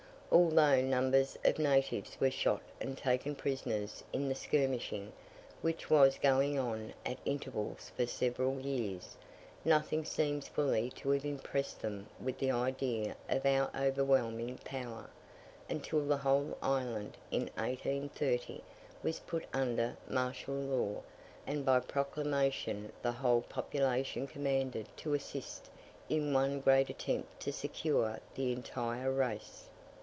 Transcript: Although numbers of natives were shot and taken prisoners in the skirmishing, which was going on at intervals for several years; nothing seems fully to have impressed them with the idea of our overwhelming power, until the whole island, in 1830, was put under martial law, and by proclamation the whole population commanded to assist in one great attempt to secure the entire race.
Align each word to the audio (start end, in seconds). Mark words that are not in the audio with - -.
Although 0.33 0.81
numbers 0.83 1.37
of 1.43 1.59
natives 1.59 2.15
were 2.17 2.31
shot 2.31 2.61
and 2.79 2.97
taken 2.97 3.35
prisoners 3.35 4.01
in 4.13 4.29
the 4.29 4.35
skirmishing, 4.35 5.11
which 5.59 5.89
was 5.89 6.17
going 6.17 6.57
on 6.57 6.93
at 7.05 7.17
intervals 7.25 7.91
for 7.97 8.05
several 8.05 8.61
years; 8.61 9.17
nothing 9.65 10.05
seems 10.05 10.47
fully 10.47 10.89
to 10.91 11.09
have 11.09 11.25
impressed 11.25 11.81
them 11.81 12.07
with 12.17 12.37
the 12.37 12.49
idea 12.49 13.17
of 13.27 13.45
our 13.45 13.69
overwhelming 13.75 14.57
power, 14.63 15.09
until 15.69 16.05
the 16.05 16.15
whole 16.19 16.57
island, 16.61 17.17
in 17.29 17.49
1830, 17.57 18.63
was 19.03 19.19
put 19.19 19.43
under 19.53 19.97
martial 20.07 20.55
law, 20.55 21.01
and 21.45 21.65
by 21.65 21.77
proclamation 21.81 22.93
the 23.01 23.11
whole 23.11 23.41
population 23.41 24.25
commanded 24.27 24.87
to 24.95 25.13
assist 25.13 25.69
in 26.07 26.31
one 26.31 26.61
great 26.61 26.89
attempt 26.89 27.37
to 27.41 27.51
secure 27.51 28.21
the 28.35 28.53
entire 28.53 29.11
race. 29.11 29.67